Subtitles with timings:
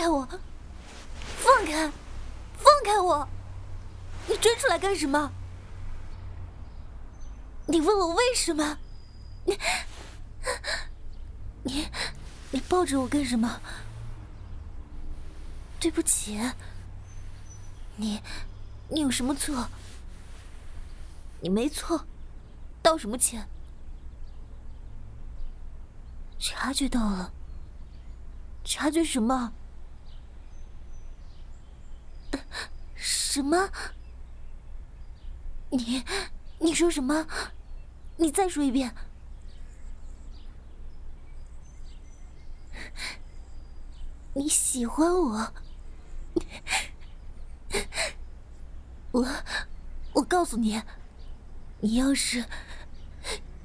[0.00, 0.26] 开我！
[1.36, 1.92] 放开！
[2.56, 3.28] 放开我！
[4.26, 5.30] 你追出来干什么？
[7.66, 8.78] 你问我为什么？
[9.44, 9.58] 你
[11.64, 11.86] 你
[12.50, 13.60] 你抱着我干什么？
[15.78, 16.40] 对不起，
[17.96, 18.22] 你
[18.88, 19.68] 你有什么错？
[21.42, 22.06] 你没错，
[22.80, 23.46] 道什么歉？
[26.38, 27.34] 察觉到了？
[28.64, 29.52] 察觉什么？
[33.30, 33.70] 什么？
[35.70, 36.04] 你
[36.58, 37.28] 你说什么？
[38.16, 38.92] 你再说一遍。
[44.34, 45.52] 你喜欢我？
[49.12, 49.28] 我
[50.14, 50.82] 我告诉你，
[51.78, 52.44] 你要是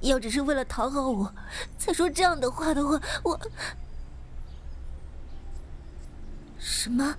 [0.00, 1.32] 要只是为了讨好我
[1.78, 3.40] 才说这样的话的话，我
[6.58, 7.16] 什么？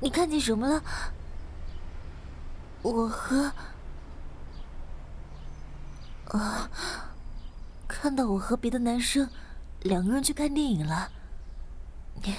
[0.00, 0.82] 你看见什么了？
[2.82, 3.52] 我和
[6.28, 6.70] 啊，
[7.88, 9.28] 看到我和别的男生
[9.80, 11.10] 两个人去看电影了。
[12.22, 12.34] 你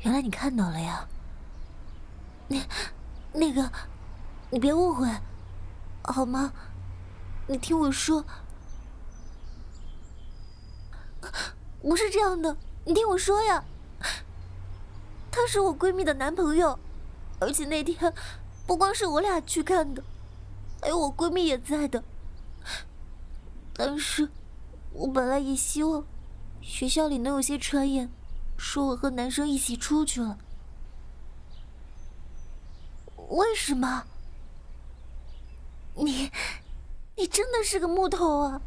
[0.00, 1.08] 原来你看到了呀？
[2.46, 2.58] 那
[3.32, 3.70] 那个，
[4.50, 5.08] 你别误会，
[6.02, 6.52] 好吗？
[7.48, 8.24] 你听我说，
[11.82, 13.64] 不是这样的，你听我说呀。
[15.40, 16.78] 他是我闺蜜的男朋友，
[17.38, 18.12] 而且那天
[18.66, 20.04] 不光是我俩去看的，
[20.82, 22.04] 还有我闺蜜也在的。
[23.72, 24.28] 但是，
[24.92, 26.04] 我本来也希望
[26.60, 28.10] 学校里能有些传言，
[28.58, 30.36] 说我和男生一起出去了。
[33.30, 34.04] 为什么？
[35.94, 36.30] 你，
[37.16, 38.60] 你真的是个木头啊！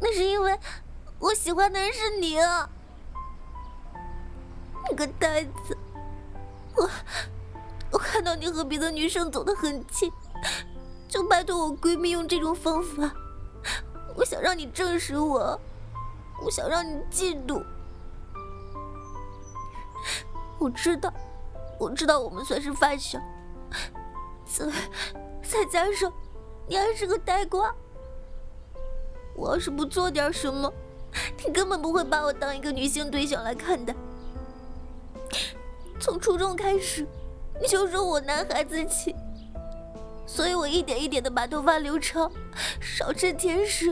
[0.00, 0.58] 那是因为
[1.20, 2.68] 我喜欢的人是你啊！
[4.90, 5.78] 你个呆子，
[6.76, 6.90] 我
[7.92, 10.10] 我看到你和别的女生走得很近，
[11.08, 13.10] 就拜托我闺蜜用这种方法，
[14.16, 15.60] 我想让你证实我，
[16.42, 17.62] 我想让你嫉妒。
[20.58, 21.12] 我知道，
[21.78, 23.18] 我知道我们算是发小，
[24.46, 24.66] 再
[25.42, 26.12] 再加上
[26.66, 27.74] 你还是个呆瓜，
[29.36, 30.72] 我要是不做点什么，
[31.44, 33.94] 你根本不会把我当一个女性对象来看待。
[36.04, 37.06] 从初中开始，
[37.58, 39.16] 你就说我男孩子气，
[40.26, 42.30] 所以我一点一点的把头发留长，
[42.78, 43.90] 少吃甜食，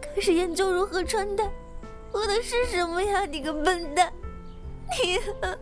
[0.00, 1.44] 开始研究如何穿戴。
[2.10, 3.26] 我的是什么呀？
[3.26, 4.10] 你个笨蛋！
[4.96, 5.18] 你，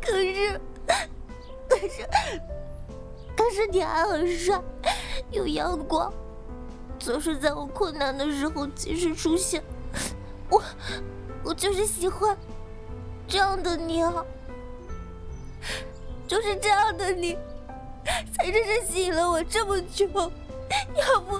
[0.00, 0.60] 可是，
[1.68, 2.08] 可是，
[3.36, 4.60] 可是你还很帅，
[5.30, 6.12] 有阳光，
[6.98, 9.62] 总是在我困难的时候及时出现。
[10.50, 10.62] 我，
[11.44, 12.36] 我就是喜欢
[13.26, 14.24] 这样的你啊，
[16.26, 17.36] 就是这样的你，
[18.32, 20.08] 才真正吸引了我这么久。
[20.94, 21.36] 要不，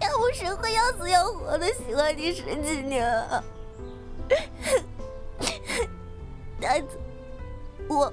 [0.00, 3.42] 要不谁会要死要活的喜欢你十几年啊？
[6.60, 6.98] 呆子，
[7.88, 8.12] 我，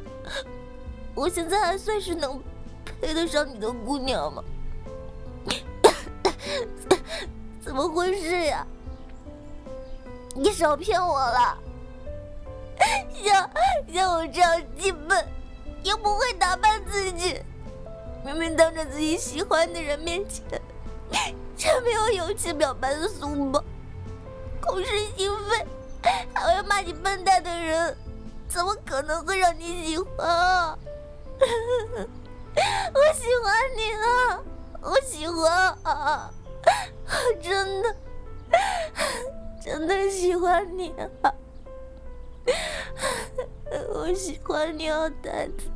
[1.14, 2.42] 我现在还算是能
[3.02, 4.44] 配得上你的姑娘吗？
[7.62, 8.66] 怎么回事呀？
[10.36, 11.58] 你少骗我了！
[13.14, 13.50] 像
[13.94, 15.26] 像我这样既笨
[15.84, 17.42] 又不会打扮自己。
[18.24, 20.44] 明明当着自己喜欢的人面前，
[21.56, 23.64] 却没有勇气表白的怂包，
[24.60, 25.66] 口是心非，
[26.34, 27.98] 还会骂你笨蛋的人，
[28.48, 30.78] 怎么可能会让你喜欢啊？
[32.94, 34.42] 我喜欢你啊！
[34.82, 36.32] 我喜欢啊！
[37.06, 37.96] 我真的，
[39.62, 41.34] 真的喜欢你啊！
[43.94, 45.70] 我喜欢你啊，呆子。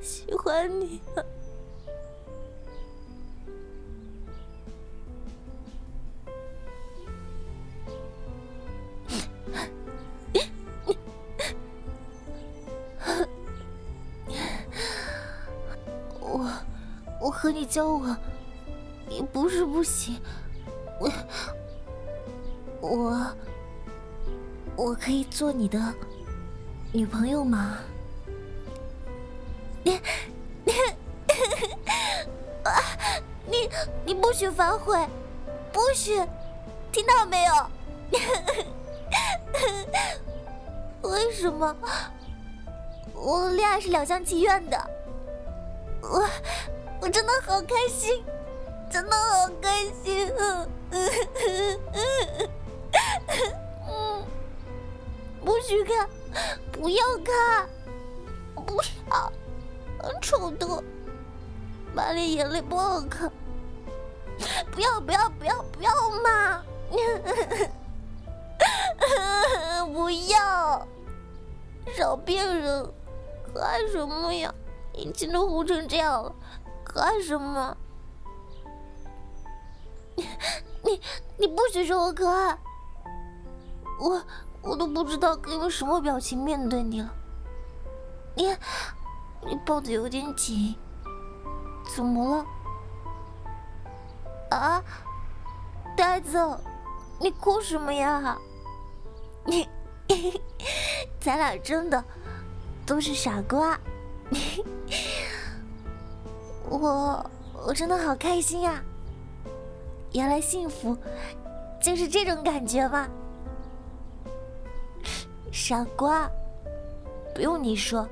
[0.00, 1.24] 喜欢你啊！
[17.66, 18.16] 教我你交往
[19.08, 20.20] 也不是不行，
[21.00, 21.12] 我
[22.80, 23.26] 我
[24.76, 25.78] 我可以做你的
[26.92, 27.78] 女朋友吗？
[29.84, 30.00] 你，
[33.46, 33.70] 你
[34.06, 34.98] 你不许反悔，
[35.72, 36.20] 不许，
[36.90, 37.70] 听到没有？
[41.08, 41.74] 为什么？
[43.14, 44.90] 我恋爱是两厢情愿的，
[46.02, 46.28] 我
[47.00, 48.22] 我真的好开心，
[48.90, 50.32] 真的好开心。
[53.86, 54.26] 嗯，
[55.44, 56.08] 不许看，
[56.72, 57.68] 不要看，
[58.54, 59.32] 不要，
[60.02, 60.82] 很丑的，
[61.94, 63.30] 满脸眼泪不好看。
[64.70, 65.90] 不要不要不要不要
[66.22, 66.62] 嘛！
[69.94, 70.86] 不要，
[71.96, 72.86] 少骗人，
[73.52, 74.52] 可爱什么呀？
[74.94, 76.34] 眼睛都糊成这样了，
[76.96, 77.76] 可爱什么？
[80.16, 80.98] 你
[81.36, 82.58] 你不许说我可爱，
[84.00, 84.22] 我
[84.62, 87.14] 我都不知道该用什么表情面对你了。
[88.34, 88.56] 你
[89.46, 90.74] 你抱得有点紧，
[91.94, 92.38] 怎么
[94.50, 94.56] 了？
[94.56, 94.82] 啊，
[95.98, 96.38] 呆子，
[97.20, 98.38] 你哭什么呀？
[99.44, 99.68] 你，
[101.20, 102.02] 咱俩真的
[102.86, 103.78] 都是傻瓜。
[106.68, 107.30] 我
[107.66, 108.82] 我真的好开心呀！
[110.12, 110.96] 原来幸福
[111.80, 113.08] 就是这种感觉吗？
[115.52, 116.30] 傻瓜，
[117.34, 118.08] 不用你说，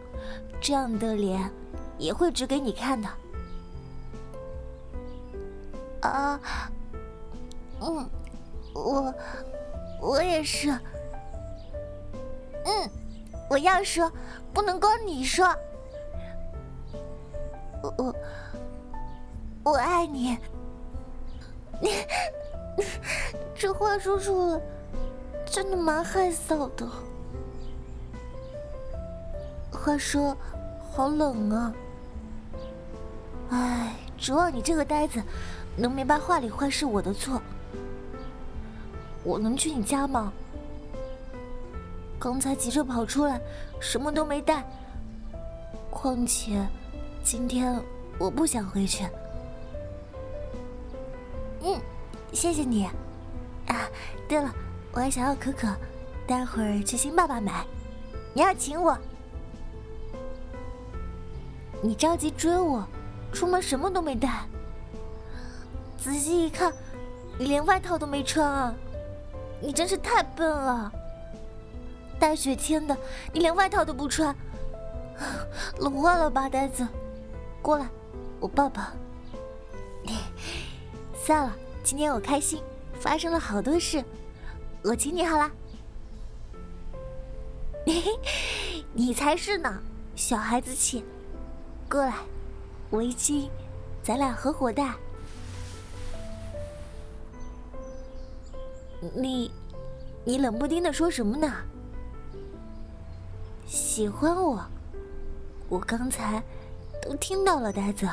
[0.60, 1.50] 这样的脸
[1.98, 3.08] 也会指给你看的。
[6.00, 6.40] 啊，
[7.80, 8.10] 嗯，
[8.74, 9.14] 我
[10.00, 10.70] 我也是。
[12.64, 12.90] 嗯，
[13.50, 14.10] 我要说，
[14.52, 15.54] 不能光你说。
[17.84, 18.14] 我我
[19.64, 20.38] 我爱你。
[21.82, 21.90] 你
[23.54, 24.60] 这话说出来，
[25.44, 26.88] 真的蛮害臊的。
[29.70, 30.34] 话说，
[30.92, 31.74] 好冷啊。
[33.50, 35.22] 哎，指望你这个呆子。
[35.76, 37.42] 能明白话里话是我的错，
[39.24, 40.32] 我能去你家吗？
[42.18, 43.40] 刚才急着跑出来，
[43.80, 44.64] 什么都没带。
[45.90, 46.64] 况且，
[47.24, 47.82] 今天
[48.18, 49.08] 我不想回去。
[51.62, 51.80] 嗯，
[52.34, 52.84] 谢谢你。
[53.66, 53.88] 啊，
[54.28, 54.54] 对了，
[54.92, 55.66] 我还想要可可，
[56.26, 57.64] 待会儿去新爸爸买，
[58.34, 58.96] 你要请我。
[61.80, 62.86] 你着急追我，
[63.32, 64.44] 出门什么都没带。
[65.96, 66.70] 仔细一看，
[67.38, 68.74] 你连外套都没穿啊！
[69.62, 70.92] 你真是太笨了。
[72.18, 72.94] 大雪天的，
[73.32, 74.36] 你连外套都不穿，
[75.80, 76.86] 冷坏了吧，呆子？
[77.64, 77.88] 过来，
[78.40, 78.82] 我抱抱。
[81.14, 82.62] 算了，今天我开心，
[83.00, 84.04] 发生了好多事，
[84.82, 85.50] 我请你好了。
[88.92, 89.80] 你才是呢，
[90.14, 91.06] 小孩子气。
[91.88, 92.16] 过来，
[92.90, 93.48] 围巾，
[94.02, 94.92] 咱俩合伙戴。
[99.14, 99.50] 你，
[100.22, 101.50] 你冷不丁的说什么呢？
[103.66, 104.62] 喜欢我？
[105.70, 106.42] 我刚才
[107.04, 108.08] 都听到了，呆子。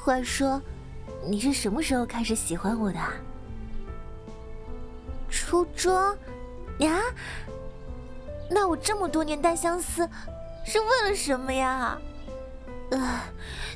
[0.00, 0.62] 话说，
[1.26, 3.00] 你是什么时候开始喜欢我的？
[5.28, 5.92] 初中？
[6.78, 7.00] 呀？
[8.48, 10.08] 那我这么多年单相思，
[10.64, 11.98] 是为了什么呀？
[12.92, 13.24] 啊，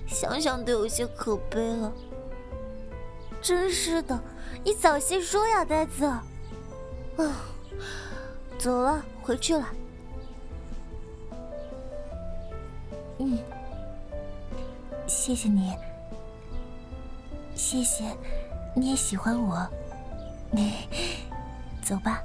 [0.06, 1.92] 想想都有些可悲了。
[3.42, 4.16] 真是的，
[4.62, 6.04] 你早些说呀，呆子。
[6.04, 6.22] 啊，
[8.60, 9.68] 走了，回去了。
[13.24, 13.38] 嗯，
[15.06, 15.72] 谢谢你，
[17.54, 18.04] 谢谢，
[18.74, 19.64] 你也喜欢我。
[20.50, 20.72] 你
[21.80, 22.20] 走吧。